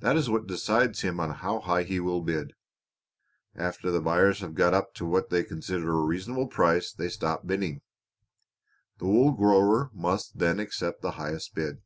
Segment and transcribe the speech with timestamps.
[0.00, 2.54] That is what decides him on how high he will bid.
[3.54, 7.46] After the buyers have got up to what they consider a reasonable price they stop
[7.46, 7.82] bidding.
[8.96, 11.82] The wool grower must then accept the highest bid."